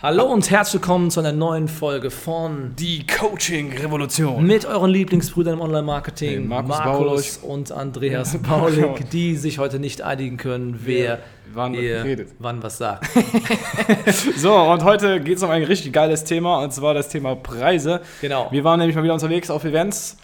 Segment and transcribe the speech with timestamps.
[0.00, 4.46] Hallo und herzlich willkommen zu einer neuen Folge von Die Coaching-Revolution.
[4.46, 10.02] mit euren Lieblingsbrüdern im Online-Marketing, Hey, Markus Markus und Andreas Baulig, die sich heute nicht
[10.02, 11.18] einigen können, wer
[11.52, 12.28] wann redet.
[12.38, 13.08] wann was sagt.
[14.36, 18.00] So, und heute geht es um ein richtig geiles Thema, und zwar das Thema Preise.
[18.20, 18.46] Genau.
[18.52, 20.16] Wir waren nämlich mal wieder unterwegs auf Events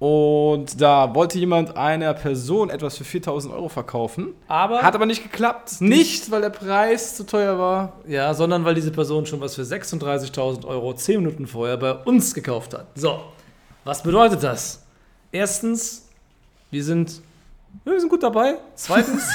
[0.00, 4.32] und da wollte jemand einer Person etwas für 4000 Euro verkaufen.
[4.48, 5.82] Aber, Hat aber nicht geklappt.
[5.82, 7.92] Nicht, weil der Preis zu teuer war.
[8.08, 12.32] ja, sondern weil diese Person schon was für 36.000 Euro 10 Minuten vorher bei uns
[12.32, 12.86] gekauft hat.
[12.94, 13.20] So,
[13.84, 14.82] was bedeutet das?
[15.32, 16.08] Erstens,
[16.70, 17.20] wir sind,
[17.84, 18.54] wir sind gut dabei.
[18.76, 19.28] Zweitens,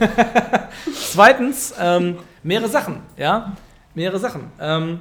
[1.12, 3.52] zweitens, ähm, mehrere Sachen, ja,
[3.94, 4.50] mehrere Sachen.
[4.58, 4.98] Ähm,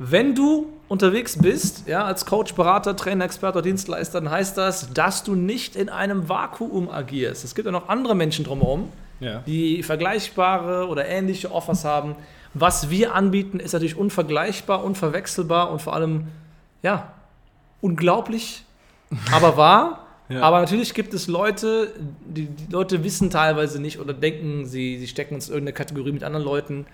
[0.00, 4.92] wenn du unterwegs bist, ja, als Coach, Berater, Trainer, Experte oder Dienstleister, dann heißt das,
[4.92, 7.44] dass du nicht in einem Vakuum agierst.
[7.44, 8.88] Es gibt ja noch andere Menschen drumherum,
[9.20, 9.40] Ja.
[9.46, 12.14] die vergleichbare oder ähnliche Offers haben.
[12.54, 16.28] Was wir anbieten, ist natürlich unvergleichbar, unverwechselbar und vor allem,
[16.82, 17.12] ja,
[17.80, 18.64] unglaublich,
[19.32, 19.98] aber wahr.
[20.28, 20.40] Ja.
[20.42, 21.92] Aber natürlich gibt es Leute,
[22.24, 26.12] die, die Leute wissen teilweise nicht oder denken, sie, sie stecken uns in irgendeine Kategorie
[26.12, 26.86] mit anderen Leuten.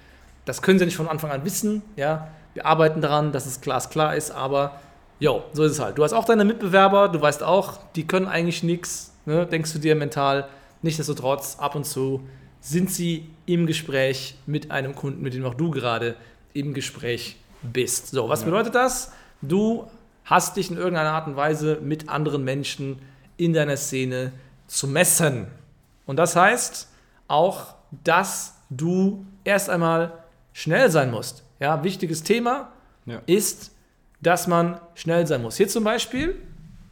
[0.45, 1.83] Das können sie nicht von Anfang an wissen.
[1.97, 2.29] Ja?
[2.59, 4.81] Wir arbeiten daran, dass es glasklar ist, aber
[5.21, 5.97] jo, so ist es halt.
[5.97, 9.47] Du hast auch deine Mitbewerber, du weißt auch, die können eigentlich nichts, ne?
[9.47, 10.49] denkst du dir mental.
[10.83, 12.21] Nichtsdestotrotz, ab und zu
[12.61, 16.17] sind sie im Gespräch mit einem Kunden, mit dem auch du gerade
[16.53, 18.09] im Gespräch bist.
[18.09, 18.47] So, was Ja.
[18.47, 19.13] bedeutet das?
[19.41, 19.89] Du
[20.25, 22.99] hast dich in irgendeiner Art und Weise mit anderen Menschen
[23.37, 24.33] in deiner Szene
[24.67, 25.47] zu messen.
[26.07, 26.89] Und das heißt
[27.29, 30.13] auch, dass du erst einmal
[30.53, 31.45] schnell sein musst.
[31.61, 32.69] Ja, wichtiges Thema
[33.07, 33.21] Ja.
[33.27, 33.73] ist,
[34.21, 35.57] dass man schnell sein muss.
[35.57, 36.37] Hier zum Beispiel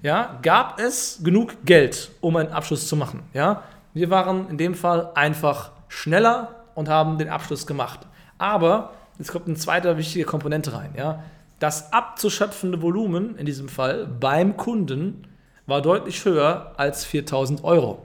[0.03, 3.23] ja, gab es genug Geld, um einen Abschluss zu machen.
[3.33, 3.63] Ja?
[3.95, 8.01] Wir waren in dem Fall einfach schneller und haben den Abschluss gemacht.
[8.39, 10.91] Aber jetzt kommt eine zweite wichtige Komponente rein.
[10.97, 11.23] Ja?
[11.59, 15.27] Das abzuschöpfende Volumen in diesem Fall beim Kunden
[15.67, 18.03] war deutlich höher als 4000 Euro.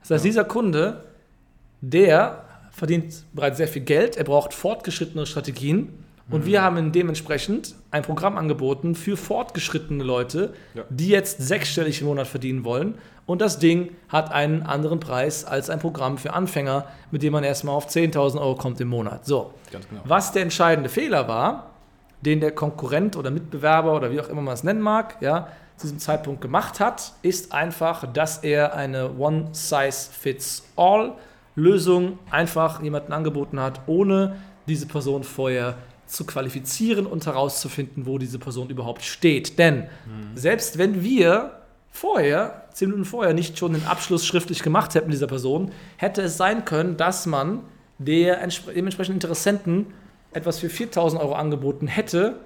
[0.00, 1.04] Das heißt, dieser Kunde,
[1.80, 7.74] der verdient bereits sehr viel Geld, er braucht fortgeschrittene Strategien und wir haben ihm dementsprechend
[7.90, 10.84] ein Programm angeboten für fortgeschrittene Leute, Ja.
[10.88, 12.94] die jetzt sechsstellig im Monat verdienen wollen.
[13.26, 17.44] Und das Ding hat einen anderen Preis als ein Programm für Anfänger, mit dem man
[17.44, 19.26] erstmal auf 10.000 Euro kommt im Monat.
[19.26, 19.84] So, genau.
[20.04, 21.70] was der entscheidende Fehler war,
[22.22, 25.86] den der Konkurrent oder Mitbewerber oder wie auch immer man es nennen mag, ja, zu
[25.86, 29.18] diesem Zeitpunkt gemacht hat, ist einfach, dass er eine
[31.56, 34.36] One-Size-Fits-All-Lösung einfach jemanden angeboten hat, ohne
[34.66, 35.76] diese Person vorher
[36.06, 39.58] zu qualifizieren und herauszufinden, wo diese Person überhaupt steht.
[39.58, 39.86] Denn
[40.34, 41.52] selbst wenn wir
[41.90, 46.36] vorher, zehn Minuten vorher, nicht schon den Abschluss schriftlich gemacht hätten dieser Person, hätte es
[46.36, 47.60] sein können, dass man
[47.98, 49.86] der entspre- dementsprechenden Interessenten
[50.32, 52.36] etwas für 4000 Euro angeboten hätte,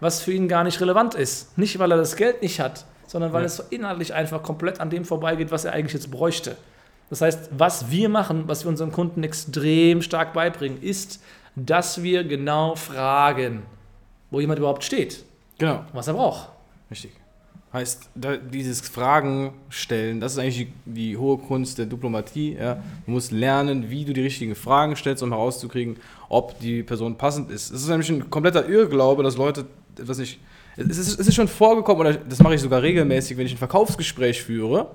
[0.00, 1.56] was für ihn gar nicht relevant ist.
[1.58, 3.46] Nicht, weil er das Geld nicht hat, sondern weil Ja.
[3.46, 6.56] es inhaltlich einfach komplett an dem vorbeigeht, was er eigentlich jetzt bräuchte.
[7.14, 11.22] Das heißt, was wir machen, was wir unseren Kunden extrem stark beibringen, ist,
[11.54, 13.62] dass wir genau fragen,
[14.32, 15.24] wo jemand überhaupt steht,
[15.58, 15.84] Genau.
[15.92, 16.48] was er braucht.
[16.90, 17.12] Richtig.
[17.72, 18.10] Heißt,
[18.52, 22.56] dieses Fragen stellen, das ist eigentlich die, die hohe Kunst der Diplomatie.
[22.58, 22.82] Ja?
[23.06, 25.98] Du musst lernen, wie du die richtigen Fragen stellst, um herauszukriegen,
[26.28, 27.70] ob die Person passend ist.
[27.70, 29.66] Es ist nämlich ein kompletter Irrglaube, dass Leute,
[30.02, 30.40] was ich,
[30.76, 33.58] es ist, es ist schon vorgekommen, oder das mache ich sogar regelmäßig, wenn ich ein
[33.58, 34.88] Verkaufsgespräch führe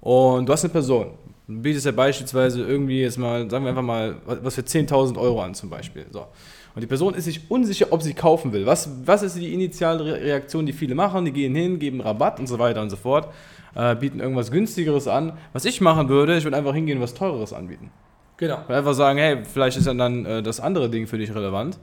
[0.00, 1.12] und du hast eine Person.
[1.56, 5.42] Du bietest ja beispielsweise irgendwie jetzt mal, sagen wir einfach mal, was für 10.000 Euro
[5.42, 6.06] an zum Beispiel.
[6.10, 6.26] So.
[6.74, 8.64] Und die Person ist sich unsicher, ob sie kaufen will.
[8.66, 11.24] Was, was ist die initiale Re- Reaktion, die viele machen?
[11.24, 13.28] Die gehen hin, geben Rabatt und so weiter und so fort,
[13.74, 15.32] äh, bieten irgendwas günstigeres an.
[15.52, 17.90] Was ich machen würde, ich würde einfach hingehen und was teureres anbieten.
[18.36, 18.58] Genau.
[18.68, 21.78] Und einfach sagen, hey, vielleicht ist ja dann äh, das andere Ding für dich relevant,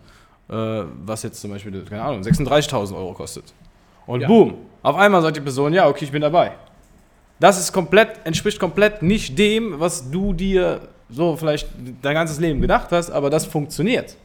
[0.49, 0.53] äh,
[1.05, 3.53] was jetzt zum Beispiel, keine Ahnung, 36.000 Euro kostet.
[4.05, 4.27] Und Ja.
[4.29, 6.53] boom, auf einmal sagt die Person, ja, okay, ich bin dabei.
[7.39, 11.67] Das ist komplett, entspricht komplett nicht dem, was du dir so vielleicht
[12.01, 14.15] dein ganzes Leben gedacht hast, aber das funktioniert.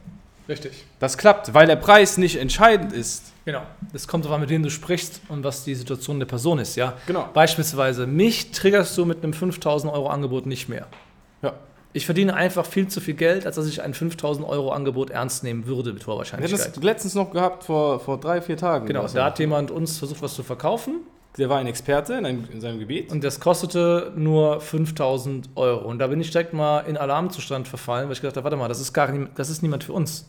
[0.49, 0.85] Richtig.
[0.99, 3.32] Das klappt, weil der Preis nicht entscheidend ist.
[3.44, 3.62] Genau.
[3.93, 6.76] Das kommt darauf an, mit wem du sprichst und was die Situation der Person ist,
[6.76, 6.94] ja.
[7.06, 7.29] Genau.
[7.32, 10.87] Beispielsweise, mich triggerst du mit einem 5000 Euro Angebot nicht mehr.
[11.43, 11.55] Ja.
[11.93, 15.44] Ich verdiene einfach viel zu viel Geld, als dass ich ein 5000 Euro Angebot ernst
[15.44, 18.87] nehmen würde mit Wir hatten das letztens noch gehabt, vor, vor drei, vier Tagen.
[18.87, 21.03] Genau, da hat jemand uns versucht, was zu verkaufen
[21.38, 23.11] Der war ein Experte in, einem, in seinem Gebiet.
[23.11, 25.88] und das kostete nur 5000 Euro.
[25.88, 28.69] Und da bin ich direkt mal in Alarmzustand verfallen, weil ich gedacht habe, warte mal,
[28.69, 30.29] das ist, gar nie, das ist niemand für uns.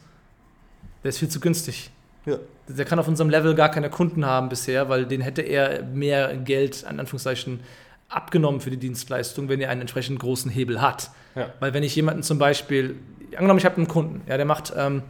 [1.03, 1.91] Der ist viel zu günstig.
[2.25, 2.37] Ja.
[2.69, 6.37] Der kann auf unserem Level gar keine Kunden haben bisher, weil den hätte er mehr
[6.37, 7.59] Geld, an Anführungszeichen,
[8.07, 11.09] abgenommen für die Dienstleistung, wenn er einen entsprechend großen Hebel hat.
[11.35, 11.49] Ja.
[11.59, 12.95] Weil wenn ich jemanden zum Beispiel,
[13.35, 15.01] angenommen, ich habe einen Kunden, ja, der macht ähm,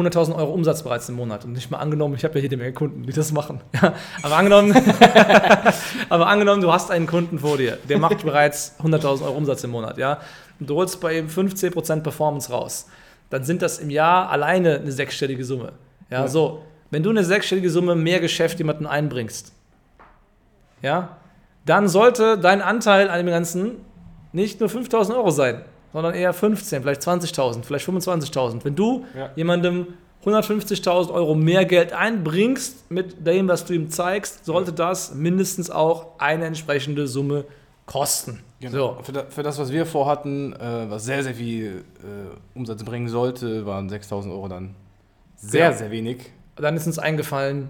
[0.00, 2.72] 100.000 Euro Umsatz bereits im Monat und nicht mal angenommen, ich habe ja jede Menge
[2.72, 3.60] Kunden, die das machen.
[3.80, 4.74] Ja, aber angenommen,
[6.08, 9.70] aber angenommen, du hast einen Kunden vor dir, der macht bereits 100.000 Euro Umsatz im
[9.70, 10.18] Monat, ja,
[10.58, 12.86] und du holst bei ihm 15% Performance raus,
[13.30, 15.72] dann sind das im Jahr alleine eine sechsstellige Summe.
[16.10, 16.28] Ja, Ja.
[16.28, 19.52] so, wenn du eine sechsstellige Summe mehr Geschäft jemanden einbringst,
[20.82, 21.16] ja,
[21.66, 23.72] dann sollte dein Anteil an dem Ganzen
[24.32, 28.64] nicht nur 5000 Euro sein, sondern eher 15, vielleicht 20.000, vielleicht 25.000.
[28.64, 29.30] Wenn du Ja.
[29.36, 29.88] jemandem
[30.24, 36.18] 150.000 Euro mehr Geld einbringst mit dem, was du ihm zeigst, sollte das mindestens auch
[36.18, 37.44] eine entsprechende Summe
[37.86, 38.40] kosten.
[38.60, 38.96] Genau.
[38.98, 39.02] So.
[39.02, 43.08] Für, da, für das, was wir vorhatten, äh, was sehr, sehr viel äh, Umsatz bringen
[43.08, 44.74] sollte, waren 6000 Euro dann
[45.36, 45.72] sehr, Ja.
[45.72, 46.30] sehr wenig.
[46.56, 47.68] Dann ist uns eingefallen,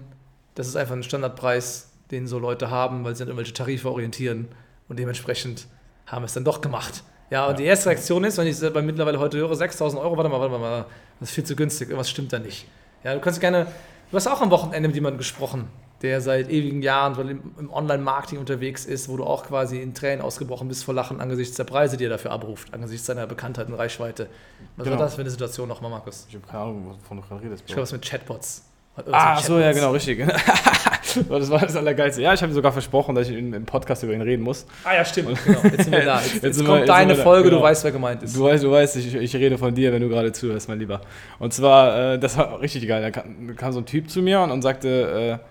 [0.55, 4.49] das ist einfach ein Standardpreis, den so Leute haben, weil sie an irgendwelche Tarife orientieren
[4.89, 5.67] und dementsprechend
[6.05, 7.03] haben wir es dann doch gemacht.
[7.31, 10.29] Ja, und die erste Reaktion ist, wenn ich selber mittlerweile heute höre, 6000 Euro, warte
[10.29, 10.85] mal, warte mal,
[11.19, 12.67] das ist viel zu günstig, irgendwas stimmt da nicht.
[13.05, 13.67] Ja, du kannst gerne,
[14.11, 15.69] du hast auch am Wochenende mit jemandem gesprochen,
[16.01, 20.67] der seit ewigen Jahren im, Online-Marketing unterwegs ist, wo du auch quasi in Tränen ausgebrochen
[20.67, 24.27] bist vor Lachen angesichts der Preise, die er dafür abruft, angesichts seiner Bekanntheit und Reichweite.
[24.75, 24.97] Was Genau.
[24.97, 26.25] war das für eine Situation nochmal, Markus?
[26.27, 27.63] Ich habe keine Ahnung, wovon du gerade redest.
[27.65, 28.65] Ich glaube, es mit Chatbots.
[29.09, 30.19] Ah, so, ja, genau, richtig.
[31.29, 32.21] das war das Allergeilste.
[32.21, 34.65] Ja, ich habe ihm sogar versprochen, dass ich im Podcast über ihn reden muss.
[34.83, 35.37] Ah ja, stimmt.
[35.45, 35.59] Genau.
[35.63, 36.19] Jetzt sind wir da.
[36.19, 37.23] Jetzt, Jetzt jetzt wir- kommt jetzt deine wir da.
[37.23, 37.63] Folge, du Genau.
[37.67, 38.35] weißt, wer gemeint ist.
[38.35, 41.01] Du weißt, du weißt ich, ich rede von dir, wenn du gerade zuhörst, mein Lieber.
[41.39, 43.01] Und zwar, äh, das war richtig geil.
[43.01, 45.47] Da kam, kam so ein Typ zu mir und, und sagte, äh,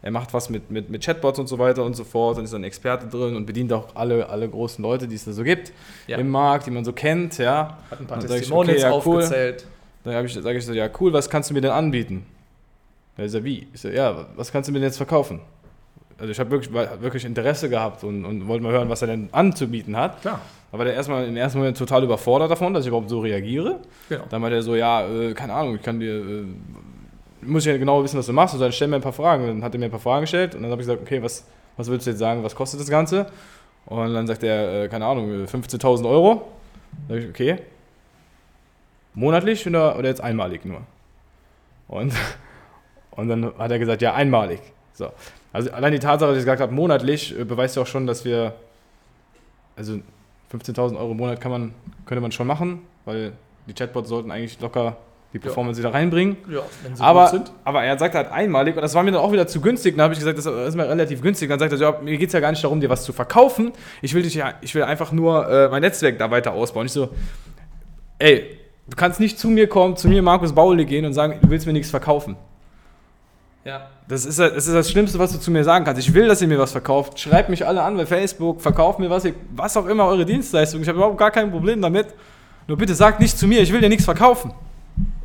[0.00, 2.54] er macht was mit, mit, mit Chatbots und so weiter und so fort und ist
[2.54, 5.72] ein Experte drin und bedient auch alle, alle großen Leute, die es da so gibt
[6.06, 6.18] Ja.
[6.18, 7.78] im Markt, die man so kennt, ja.
[7.90, 9.16] Hat ein paar Testimonials okay, ja, cool.
[9.16, 9.64] aufgezählt.
[10.04, 12.24] Dann sage ich so, ja cool, was kannst du mir denn anbieten?
[13.18, 13.66] Er sagt, wie?
[13.74, 15.40] Ich so, ja, was kannst du mir denn jetzt verkaufen?
[16.18, 19.28] Also ich habe wirklich, wirklich Interesse gehabt und, und wollte mal hören, was er denn
[19.32, 20.20] anzubieten hat.
[20.20, 20.40] Klar,
[20.72, 23.80] Aber der erstmal im ersten Moment total überfordert davon, dass ich überhaupt so reagiere.
[24.08, 24.24] genau.
[24.30, 26.44] Dann meinte er so, ja, äh, keine Ahnung, ich kann dir, äh,
[27.42, 28.54] muss ich ja genau wissen, was du machst.
[28.54, 29.42] Und dann stell mir ein paar Fragen.
[29.44, 31.22] Und dann hat er mir ein paar Fragen gestellt und dann habe ich gesagt, okay,
[31.22, 31.44] was,
[31.76, 33.26] was willst du jetzt sagen, was kostet das Ganze?
[33.86, 36.48] Und dann sagt er, äh, keine Ahnung, äh, 15.000 Euro.
[37.08, 37.58] Dann habe ich, okay.
[39.14, 40.82] Monatlich oder, oder jetzt einmalig nur?
[41.88, 42.12] Und,
[43.18, 44.60] und dann hat er gesagt, ja, einmalig.
[44.92, 45.10] So.
[45.52, 48.24] Also allein die Tatsache, dass ich gesagt habe, monatlich, äh, beweist ja auch schon, dass
[48.24, 48.54] wir,
[49.76, 49.94] also
[50.52, 51.74] 15.000 Euro im Monat kann man,
[52.06, 53.32] könnte man schon machen, weil
[53.66, 54.96] die Chatbots sollten eigentlich locker
[55.32, 56.36] die Performance wieder reinbringen.
[56.48, 57.52] Ja, wenn sie Aber, gut sind.
[57.64, 59.96] aber er sagt halt einmalig und das war mir dann auch wieder zu günstig.
[59.96, 61.48] Dann habe ich gesagt, das ist mir relativ günstig.
[61.48, 63.72] Dann sagt er, ja, mir geht es ja gar nicht darum, dir was zu verkaufen.
[64.00, 66.86] Ich will, dich ja, ich will einfach nur äh, mein Netzwerk da weiter ausbauen.
[66.86, 67.08] Ich so,
[68.20, 71.50] ey, du kannst nicht zu mir kommen, zu mir Markus Baule gehen und sagen, du
[71.50, 72.36] willst mir nichts verkaufen.
[73.68, 73.86] Ja.
[74.08, 76.00] Das ist, das ist das Schlimmste, was du zu mir sagen kannst.
[76.00, 77.20] Ich will, dass ihr mir was verkauft.
[77.20, 80.80] Schreibt mich alle an bei Facebook, verkauft mir was, ihr, was auch immer eure Dienstleistung.
[80.80, 82.06] Ich habe überhaupt gar kein Problem damit.
[82.66, 84.54] Nur bitte sagt nicht zu mir, ich will dir nichts verkaufen.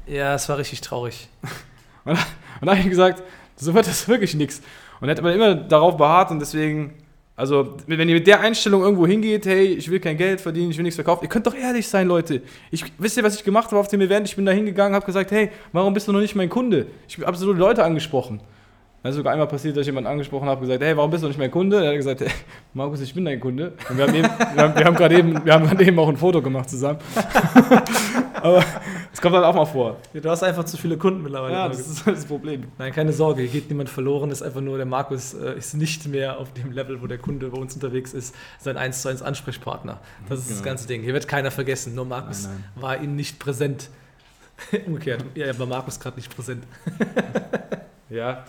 [0.06, 1.30] ja, es war richtig traurig.
[2.06, 2.18] Und,
[2.60, 3.24] und da habe ich gesagt,
[3.56, 4.62] so wird das wirklich nichts.
[5.00, 6.96] Und er hat aber immer darauf beharrt und deswegen,
[7.36, 10.78] also wenn ihr mit der Einstellung irgendwo hingeht, hey, ich will kein Geld verdienen, ich
[10.78, 12.44] will nichts verkaufen, ihr könnt doch ehrlich sein, Leute.
[12.70, 14.28] Ich, wisst ihr, was ich gemacht habe auf dem Event?
[14.28, 16.88] Ich bin da hingegangen, habe gesagt, hey, warum bist du noch nicht mein Kunde?
[17.08, 18.40] Ich habe so Leute angesprochen.
[19.04, 21.28] Dann ist sogar einmal passiert, dass ich jemanden angesprochen habe, gesagt, hey, warum bist du
[21.28, 21.84] nicht mein Kunde?
[21.84, 22.30] Er hat gesagt, hey,
[22.74, 23.74] Markus, ich bin dein Kunde.
[23.90, 26.16] Und wir haben, eben, wir haben, wir haben gerade eben, wir haben eben auch ein
[26.16, 27.00] Foto gemacht zusammen.
[28.36, 28.64] Aber
[29.12, 29.98] es kommt halt auch mal vor.
[30.14, 31.54] Du hast einfach zu viele Kunden mittlerweile.
[31.54, 32.64] Ja, das ist das Problem.
[32.78, 34.32] Nein, keine Sorge, hier geht niemand verloren.
[34.32, 37.50] Ist einfach nur, der Markus äh, ist nicht mehr auf dem Level, wo der Kunde
[37.50, 40.00] bei uns unterwegs ist, sein 1 zu 1 Ansprechpartner.
[40.30, 40.70] Das ist das Genau.
[40.70, 41.02] ganze Ding.
[41.04, 43.90] Hier wird keiner vergessen, nur Markus Nein, war ihnen nicht präsent.
[44.86, 46.64] Umgekehrt, ja, war Markus gerade nicht präsent.
[48.14, 48.44] Ja.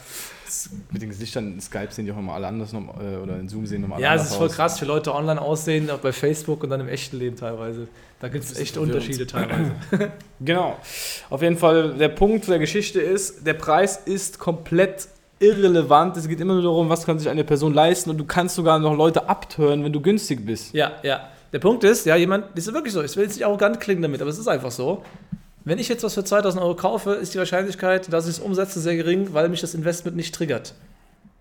[0.93, 3.49] Mit den Gesichtern in Skype sehen die auch immer alle anders noch, äh, oder in
[3.49, 4.55] Zoom sehen nochmal Ja, es anders ist voll aus.
[4.55, 7.89] krass, wie Leute online aussehen, auch bei Facebook und dann im echten Leben teilweise.
[8.21, 8.77] Da gibt es echt.
[8.77, 9.73] Unterschiede teilweise.
[10.41, 10.77] Genau.
[11.31, 15.09] Auf jeden Fall, der Punkt der Geschichte ist, der Preis ist komplett
[15.41, 16.17] irrelevant.
[16.17, 18.79] Es geht immer nur darum, was kann sich eine Person leisten und du kannst sogar
[18.79, 20.75] noch Leute abtören, wenn du günstig bist.
[20.75, 21.29] Ja, ja.
[21.53, 24.03] Der Punkt ist, ja, jemand, das ist wirklich so, ich will jetzt nicht arrogant klingen
[24.03, 25.03] damit, aber es ist einfach so.
[25.65, 28.81] Wenn ich jetzt was für 2000 Euro kaufe, ist die Wahrscheinlichkeit, dass ich es umsetze,
[28.81, 30.75] sehr gering, weil mich das Investment nicht triggert.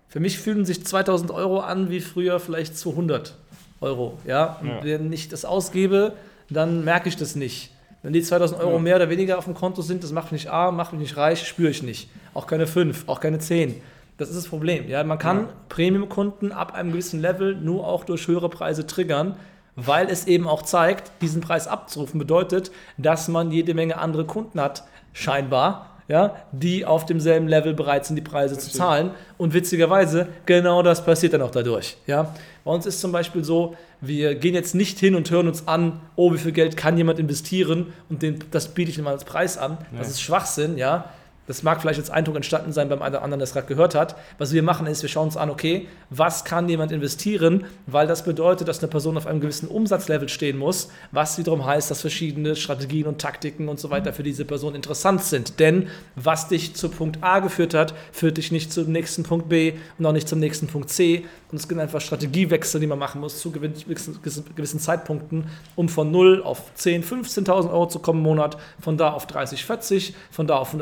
[0.08, 3.34] Für mich fühlen sich 2000 Euro an wie früher vielleicht 200
[3.80, 4.18] Euro.
[4.26, 4.58] Ja?
[4.64, 4.82] Ja.
[4.82, 6.12] wenn ich das ausgebe,
[6.48, 7.70] dann merke ich das nicht.
[8.02, 8.78] Wenn die 2000 Euro Ja.
[8.78, 11.46] mehr oder weniger auf dem Konto sind, das macht mich arm, macht mich nicht reich,
[11.46, 12.08] spüre ich nicht.
[12.32, 13.80] Auch keine 5, auch keine 10.
[14.16, 14.88] Das ist das Problem.
[14.88, 15.02] Ja?
[15.04, 15.48] Man kann Ja.
[15.68, 19.36] Premium-Kunden ab einem gewissen Level nur auch durch höhere Preise triggern,
[19.76, 24.60] weil es eben auch zeigt, diesen Preis abzurufen bedeutet, dass man jede Menge andere Kunden
[24.60, 29.12] hat, scheinbar, ja, die auf demselben Level bereit sind, die Preise zu zahlen.
[29.38, 31.96] Und witzigerweise, genau das passiert dann auch dadurch.
[32.06, 32.34] Ja.
[32.62, 36.00] Bei uns ist zum Beispiel so, wir gehen jetzt nicht hin und hören uns an,
[36.14, 39.56] oh, wie viel Geld kann jemand investieren und den, das biete ich ihm als Preis
[39.56, 39.78] an.
[39.92, 40.12] Das Ja.
[40.12, 41.06] ist Schwachsinn, ja.
[41.46, 43.94] Das mag vielleicht als Eindruck entstanden sein beim einen oder anderen, der es gerade gehört
[43.94, 44.16] hat.
[44.38, 48.24] Was wir machen ist, wir schauen uns an, okay, was kann jemand investieren, weil das
[48.24, 52.56] bedeutet, dass eine Person auf einem gewissen Umsatzlevel stehen muss, was wiederum heißt, dass verschiedene
[52.56, 55.60] Strategien und Taktiken und so weiter für diese Person interessant sind.
[55.60, 59.74] Denn was dich zu Punkt A geführt hat, führt dich nicht zum nächsten Punkt B
[59.98, 61.24] und auch nicht zum nächsten Punkt C.
[61.50, 65.46] Und es gibt einfach Strategiewechsel, die man machen muss zu gewissen, Zeitpunkten,
[65.76, 69.64] um von 0 auf 10, 15.000 Euro zu kommen im Monat, von da auf 30,
[69.64, 70.74] 40, von da auf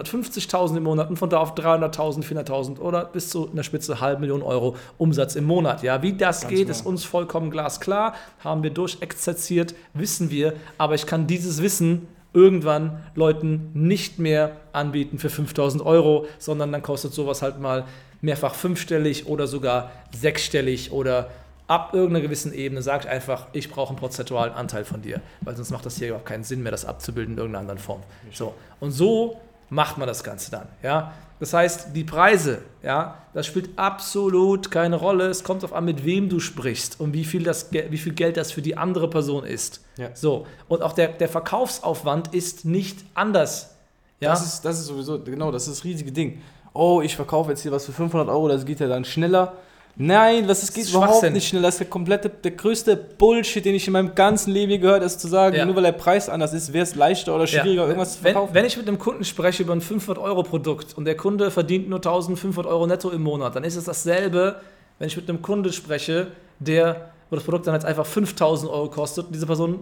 [0.52, 4.20] 150.000 im Monat und von da auf 300.000, 400.000 oder bis zu einer Spitze halb
[4.20, 5.82] Million Euro Umsatz im Monat.
[5.82, 6.70] Ja, wie das Ganz geht, genau.
[6.70, 13.02] ist uns vollkommen glasklar, haben wir durchexerziert, wissen wir, aber ich kann dieses Wissen irgendwann
[13.14, 17.84] Leuten nicht mehr anbieten für 5000 Euro, sondern dann kostet sowas halt mal
[18.22, 21.28] mehrfach fünfstellig oder sogar sechsstellig oder
[21.66, 25.70] ab irgendeiner gewissen Ebene sagt einfach, ich brauche einen prozentualen Anteil von dir, weil sonst
[25.70, 28.02] macht das hier überhaupt keinen Sinn mehr, das abzubilden in irgendeiner anderen Form.
[28.32, 28.54] So.
[28.80, 29.40] Und so
[29.72, 30.68] macht man das Ganze dann.
[30.82, 31.12] Ja?
[31.40, 35.26] Das heißt, die Preise, ja, das spielt absolut keine Rolle.
[35.26, 38.36] Es kommt darauf an, mit wem du sprichst und wie viel, das, wie viel Geld
[38.36, 39.82] das für die andere Person ist.
[39.96, 40.10] Ja.
[40.14, 40.46] So.
[40.68, 43.74] Und auch der, der Verkaufsaufwand ist nicht anders.
[44.20, 44.30] Ja?
[44.30, 46.42] Das, ist, das ist sowieso, genau, das ist das riesige Ding.
[46.74, 49.54] Oh, ich verkaufe jetzt hier was für 500 Euro, das geht ja dann schneller.
[49.96, 51.68] Nein, was, das geht ist überhaupt nicht schneller.
[51.68, 55.04] Das ist der komplette, der größte Bullshit, den ich in meinem ganzen Leben gehört habe,
[55.04, 55.66] ist zu sagen, Ja.
[55.66, 57.88] nur weil der Preis anders ist, wäre es leichter oder schwieriger, Ja.
[57.88, 58.54] irgendwas zu wenn, verkaufen.
[58.54, 62.66] wenn ich mit einem Kunden spreche über ein 500-Euro-Produkt und der Kunde verdient nur 1500
[62.66, 64.56] Euro netto im Monat, dann ist es dasselbe,
[64.98, 68.88] wenn ich mit einem Kunden spreche, der, wo das Produkt dann jetzt einfach 5000 Euro
[68.88, 69.80] kostet und diese Person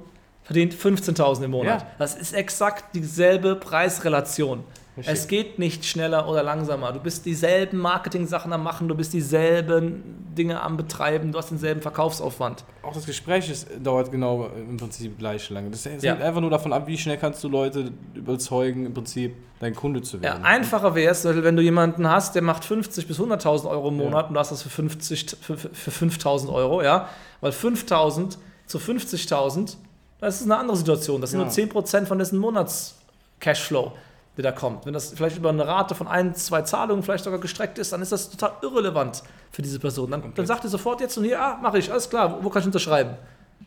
[0.50, 1.82] verdient 15.000 im Monat.
[1.82, 1.86] Ja.
[1.98, 4.64] Das ist exakt dieselbe Preisrelation.
[4.96, 5.14] Richtig.
[5.14, 6.90] Es geht nicht schneller oder langsamer.
[6.92, 10.02] Du bist dieselben Marketing-Sachen am Machen, du bist dieselben
[10.36, 12.64] Dinge am Betreiben, du hast denselben Verkaufsaufwand.
[12.82, 15.70] Auch das Gespräch ist, dauert genau im Prinzip gleich lange.
[15.70, 16.14] Das hängt Ja.
[16.16, 20.16] einfach nur davon ab, wie schnell kannst du Leute überzeugen, im Prinzip dein Kunde zu
[20.16, 20.44] Ja, werden.
[20.44, 24.26] einfacher wäre es, wenn du jemanden hast, der macht 50 bis 100.000 Euro im Monat
[24.28, 27.08] und du hast das für, 50, für, für 5.000 Euro, ja,
[27.40, 29.76] weil 5.000 zu 50.000,
[30.20, 31.20] das ist eine andere Situation.
[31.20, 31.44] Das sind Ja.
[31.46, 33.92] nur 10% von dessen Monats-Cashflow,
[34.36, 34.86] der da kommt.
[34.86, 38.02] Wenn das vielleicht über eine Rate von ein, zwei Zahlungen vielleicht sogar gestreckt ist, dann
[38.02, 40.10] ist das total irrelevant für diese Person.
[40.10, 42.50] Dann, dann sagt er sofort jetzt und hier, ah, mache ich, alles klar, wo, wo
[42.50, 43.14] kann ich unterschreiben?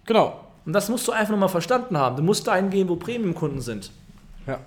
[0.06, 0.40] Genau.
[0.66, 2.16] Und das musst du einfach nur mal verstanden haben.
[2.16, 3.92] Du musst dahin gehen, wo Premium-Kunden sind.
[4.48, 4.60] Ja.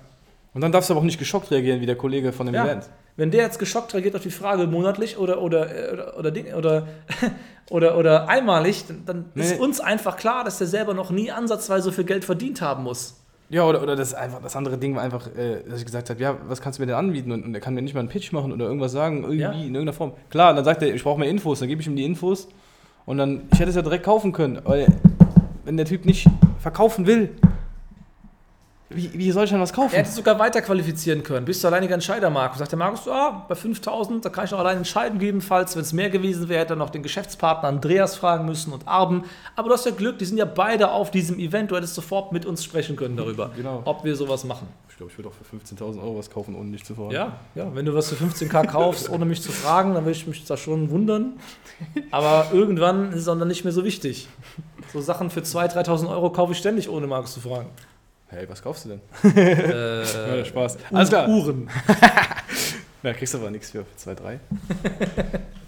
[0.53, 2.65] Und dann darfst du aber auch nicht geschockt reagieren, wie der Kollege von dem Ja.
[2.65, 2.85] Event.
[3.17, 6.87] Wenn der jetzt geschockt reagiert auf die Frage monatlich oder oder oder oder, Ding, oder,
[7.69, 9.41] oder, oder einmalig, dann, dann Nee.
[9.43, 12.83] ist uns einfach klar, dass der selber noch nie ansatzweise so viel Geld verdient haben
[12.83, 13.19] muss.
[13.49, 16.21] Ja, oder, oder das einfach, das andere Ding war einfach, äh, dass ich gesagt habe,
[16.21, 17.31] ja, was kannst du mir denn anbieten?
[17.31, 19.51] Und, und er kann mir nicht mal einen Pitch machen oder irgendwas sagen, irgendwie Ja.
[19.51, 20.11] in irgendeiner Form.
[20.29, 22.49] Klar, dann sagt er, ich brauche mehr Infos, dann gebe ich ihm die Infos
[23.05, 24.87] und dann, ich hätte es ja direkt kaufen können, weil
[25.63, 26.27] wenn der Typ nicht
[26.59, 27.29] verkaufen will,
[28.89, 29.93] wie, wie soll ich dann was kaufen?
[29.93, 31.45] Er hätte sogar weiter qualifizieren können.
[31.45, 32.59] Bist du alleiniger Entscheider, Markus?
[32.59, 35.75] Sagt der Markus, ah, bei 5000, da kann ich noch allein entscheiden, gegebenenfalls.
[35.75, 39.23] Wenn es mehr gewesen wäre, hätte er noch den Geschäftspartner Andreas fragen müssen und Arben.
[39.55, 41.69] Aber du hast ja Glück, die sind ja beide auf diesem Event.
[41.71, 43.81] Du hättest sofort mit uns sprechen können darüber, Genau.
[43.85, 44.67] ob wir sowas machen.
[44.89, 47.11] Ich glaube, ich würde auch für 15.000 Euro was kaufen, ohne dich zu fragen.
[47.11, 50.25] Ja, ja, wenn du was für 15k kaufst, ohne mich zu fragen, dann würde ich
[50.25, 51.33] mich da schon wundern.
[52.09, 54.27] Aber irgendwann ist es auch dann nicht mehr so wichtig.
[54.93, 57.67] So Sachen für 2.000, 3.000 Euro kaufe ich ständig, ohne Markus zu fragen.
[58.29, 59.01] Hey, was kaufst du denn?
[59.37, 60.77] Äh, Ja, Spaß.
[60.91, 61.27] Alles klar.
[61.29, 61.69] Uhren.
[63.03, 64.39] Ja, kriegst du aber nichts für, für 2, 3.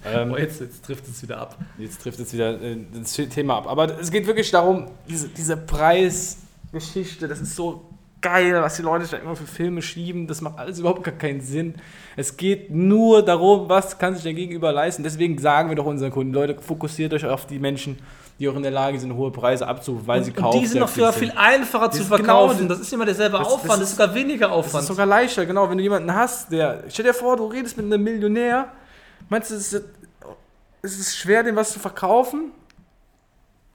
[0.06, 1.58] ähm, Oh, jetzt, jetzt trifft es wieder ab.
[1.78, 3.68] Jetzt trifft es wieder äh, das Thema ab.
[3.68, 7.86] Aber es geht wirklich darum, diese, diese Preisgeschichte, das ist so
[8.20, 10.26] geil, was die Leute da immer für Filme schieben.
[10.28, 11.76] Das macht alles überhaupt gar keinen Sinn.
[12.18, 15.04] Es geht nur darum, was kann sich der Gegenüber leisten.
[15.04, 18.00] Deswegen sagen wir doch unseren Kunden, Leute, fokussiert euch auf die Menschen,
[18.40, 20.56] die auch in der Lage sind, hohe Preise abzurufen, weil sie Und, kaufen.
[20.58, 22.18] und die sind noch für viel einfacher zu ist genau
[22.48, 22.68] verkaufen.
[22.70, 24.82] das- das ist immer derselbe das- Aufwand, das das ist ist- sogar weniger Das Aufwand.
[24.84, 25.70] ist sogar leichter, genau.
[25.70, 26.84] Wenn du jemanden hast, der.
[26.88, 28.70] Stell dir vor, du redest mit einem Millionär.
[29.30, 29.84] Meinst du, es ist,
[30.82, 32.52] es ist schwer, dem was zu verkaufen?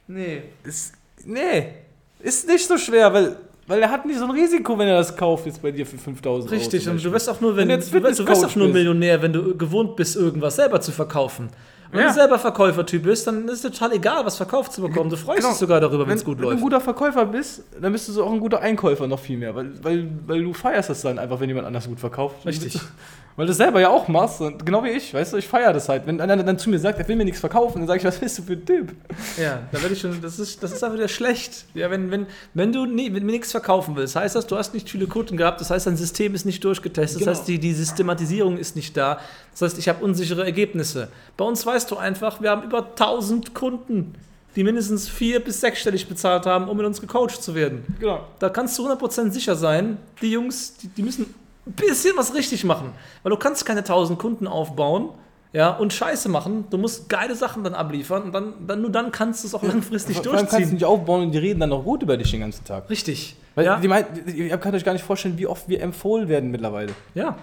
[0.07, 0.43] nee.
[0.65, 0.95] Ist,
[1.25, 1.75] nee,
[2.21, 5.17] ist nicht so schwer, weil weil er hat nicht so ein Risiko, wenn er das
[5.17, 6.61] kauft jetzt bei dir für 5000 Euro.
[6.61, 8.69] Richtig, und du wirst auch nur, wenn, Wenn du jetzt du, wirst, auch nur.
[8.69, 11.49] Millionär, wenn du gewohnt bist, irgendwas selber zu verkaufen.
[11.95, 12.09] Wenn Ja.
[12.09, 15.09] du selber Verkäufertyp bist, dann ist es total egal, was verkauft zu bekommen.
[15.11, 15.51] Du freust Genau.
[15.51, 16.59] dich sogar darüber, wenn wenn, es gut wenn du läuft.
[16.59, 19.55] ein guter Verkäufer bist, dann bist du so auch ein guter Einkäufer noch viel mehr,
[19.55, 22.45] weil, weil, weil du feierst das dann einfach, wenn jemand anders gut verkauft.
[22.45, 22.79] Richtig.
[23.37, 25.73] Weil du es selber ja auch machst, und genau wie ich, weißt du, ich feiere
[25.73, 26.07] das halt.
[26.07, 28.19] Wenn einer dann zu mir sagt, er will mir nichts verkaufen, dann sage ich, was
[28.19, 28.93] bist du für ein Typ?
[29.37, 31.65] Ja, da werde ich schon, das ist, das ist einfach wieder schlecht.
[31.75, 34.73] Ja, wenn, wenn, wenn du nie, wenn mir nichts verkaufen willst, heißt das, du hast
[34.73, 37.33] nicht viele Kunden gehabt, das heißt, dein System ist nicht durchgetestet, Genau.
[37.33, 39.19] das heißt, die, die Systematisierung ist nicht da,
[39.51, 41.09] das heißt, ich habe unsichere Ergebnisse.
[41.37, 44.15] Bei uns weißt du einfach, wir haben über 1000 Kunden,
[44.57, 47.85] die mindestens vier- bis sechsstellig bezahlt haben, um mit uns gecoacht zu werden.
[47.99, 48.21] Genau.
[48.39, 51.35] Da kannst du 100% sicher sein, die Jungs, die, die müssen
[51.67, 52.93] ein bisschen was richtig machen.
[53.23, 55.09] Weil du kannst keine 1000 Kunden aufbauen
[55.53, 56.65] ja, und Scheiße machen.
[56.71, 59.63] Du musst geile Sachen dann abliefern und dann, dann nur dann kannst du es auch
[59.63, 60.75] langfristig Vor allem kannst du durchziehen.
[60.75, 62.91] nicht aufbauen und die reden dann noch gut über dich den ganzen Tag.
[62.91, 63.37] Richtig.
[63.55, 66.51] Weil ja, die meint, ihr könnt euch gar nicht vorstellen, wie oft wir empfohlen werden
[66.51, 66.93] mittlerweile.
[67.15, 67.37] ja.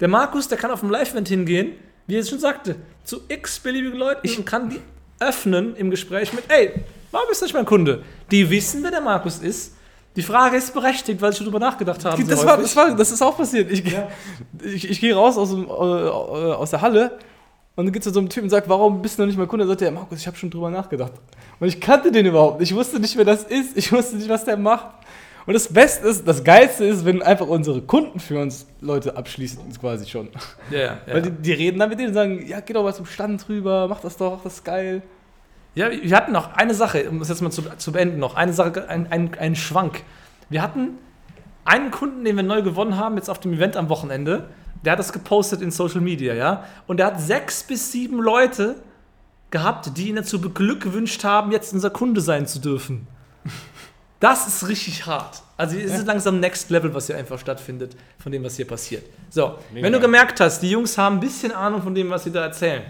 [0.00, 1.72] Der Markus, der kann auf dem Live-Event hingehen,
[2.08, 4.80] wie er es schon sagte, zu x beliebigen Leuten und kann die
[5.20, 6.72] öffnen im Gespräch mit, ey,
[7.12, 8.02] warum bist du nicht mein Kunde?
[8.30, 9.74] Die wissen, wer der Markus ist.
[10.16, 12.20] Die Frage ist berechtigt, weil sie schon drüber nachgedacht haben.
[12.24, 13.70] so Das, war, das, war, das ist auch passiert.
[13.70, 13.84] Ich,
[14.64, 17.18] ich, ich gehe raus aus, dem, äh, aus der Halle
[17.76, 19.46] und dann geht zu so einem Typen und sagt, warum bist du noch nicht mein
[19.46, 19.64] Kunde?
[19.64, 21.12] Dann sagt er, Markus, ich habe schon drüber nachgedacht.
[21.60, 22.60] Und ich kannte den überhaupt.
[22.62, 23.76] Ich wusste nicht, wer das ist.
[23.76, 24.86] Ich wusste nicht, was der macht.
[25.48, 29.62] Und das Beste ist, das Geilste ist, wenn einfach unsere Kunden für uns Leute abschließen,
[29.80, 30.28] quasi schon.
[30.70, 30.98] Ja, ja.
[31.06, 33.48] Weil die, die reden dann mit denen und sagen, ja, geh doch mal zum Stand
[33.48, 35.00] drüber, mach das doch, das ist geil.
[35.74, 38.52] Ja, wir hatten noch eine Sache, um das jetzt mal zu, zu beenden, noch eine
[38.52, 40.02] Sache, ein, ein, ein Schwank.
[40.50, 40.98] Wir hatten
[41.64, 44.50] einen Kunden, den wir neu gewonnen haben, jetzt auf dem Event am Wochenende,
[44.84, 46.64] der hat das gepostet in Social Media, ja.
[46.86, 48.74] Und der hat sechs bis sieben Leute
[49.50, 53.06] gehabt, die ihn dazu beglückwünscht haben, jetzt unser Kunde sein zu dürfen.
[54.20, 55.42] Das ist richtig hart.
[55.56, 59.04] Also es ist langsam Next Level, was hier einfach stattfindet, von dem, was hier passiert.
[59.30, 62.24] So, Mega wenn du gemerkt hast, die Jungs haben ein bisschen Ahnung von dem, was
[62.24, 62.82] sie da erzählen,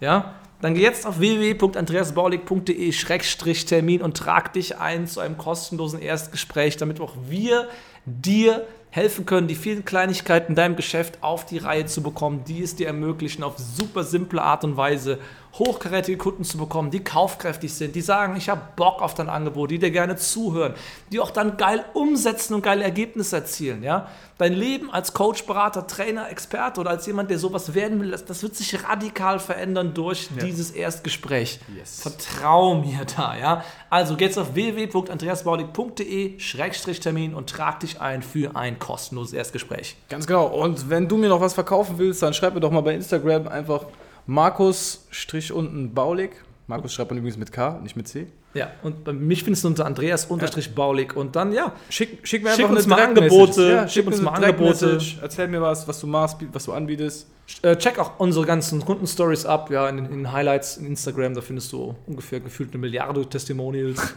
[0.00, 7.00] ja, dann geh jetzt auf www.andreasbaulig.de-termin und trag dich ein zu einem kostenlosen Erstgespräch, damit
[7.00, 7.68] auch wir
[8.04, 12.62] dir helfen können, die vielen Kleinigkeiten in deinem Geschäft auf die Reihe zu bekommen, die
[12.62, 15.18] es dir ermöglichen, auf super simple Art und Weise
[15.58, 19.70] hochkarätige Kunden zu bekommen, die kaufkräftig sind, die sagen, ich habe Bock auf dein Angebot,
[19.70, 20.74] die dir gerne zuhören,
[21.10, 23.82] die auch dann geil umsetzen und geile Ergebnisse erzielen.
[23.82, 24.06] Ja?
[24.38, 28.24] Dein Leben als Coach, Berater, Trainer, Experte oder als jemand, der sowas werden will, das,
[28.24, 31.58] das wird sich radikal verändern durch dieses Erstgespräch.
[31.76, 32.00] Yes.
[32.00, 33.64] Vertrau mir da, ja.
[33.90, 39.96] Also geh jetzt auf www.andreasbaulig.de-termin und trag dich ein für ein kostenloses Erstgespräch.
[40.08, 40.46] Ganz genau.
[40.46, 43.48] Und wenn du mir noch was verkaufen willst, dann schreib mir doch mal bei Instagram
[43.48, 43.86] einfach
[44.26, 46.30] Markus-unten Baulig.
[46.66, 48.26] Markus schreibt man übrigens mit K, nicht mit C.
[48.52, 52.64] Ja, und bei mich findest du unter Andreas-Baulig und dann, ja, Schick, schick mir Schick
[52.64, 53.00] einfach uns eine mal.
[53.08, 54.98] Angebote, Ja, schick uns mir mal Angebote.
[55.22, 57.28] Erzähl mir was, was du machst, was du anbietest.
[57.62, 61.72] Äh, check auch unsere ganzen Kundenstories ab, ja, in den Highlights in Instagram, da findest
[61.72, 64.14] du ungefähr gefühlt eine Milliarde Testimonials.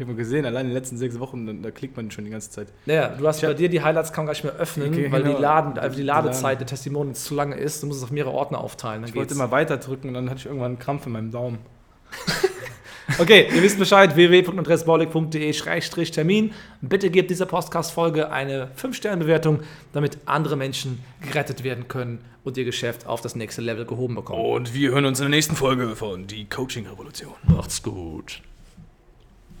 [0.00, 2.24] Ich habe mal gesehen, allein in den letzten sechs Wochen, da, da klickt man schon
[2.24, 2.68] die ganze Zeit.
[2.86, 4.88] Naja, du hast Ich hab- bei dir die Highlights kann man gar nicht mehr öffnen,
[4.94, 5.36] Okay, weil genau.
[5.36, 7.82] die, Laden, also die Ladezeit der Testimonials zu lange ist.
[7.82, 9.02] Du musst es auf mehrere Ordner aufteilen.
[9.02, 9.38] Dann Ich wollte geht's.
[9.38, 11.58] immer weiter drücken und dann hatte ich irgendwann einen Krampf in meinem Daumen.
[13.18, 16.52] Okay, ihr wisst Bescheid, www.andreasbaulig.de-termin.
[16.80, 19.60] Bitte gebt dieser Podcast-Folge eine 5-Sterne-Bewertung,
[19.92, 24.40] damit andere Menschen gerettet werden können und ihr Geschäft auf das nächste Level gehoben bekommen.
[24.44, 27.32] Und wir hören uns in der nächsten Folge von Die Coaching-Revolution.
[27.48, 28.42] Macht's gut.